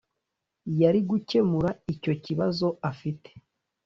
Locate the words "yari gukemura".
0.81-1.69